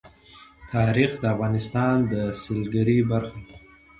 [0.73, 3.53] تاریخ د افغانستان د سیلګرۍ برخه ده.